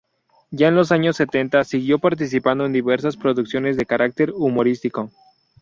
[0.49, 5.11] Ya en los años setenta, siguió participando en diversas producciones de carácter humorístico.